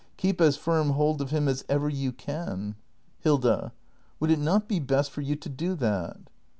[0.17, 2.73] Keep as firm hold of him as ever you can.
[3.19, 3.71] Hilda.
[4.19, 6.17] Would it not be best for you to do that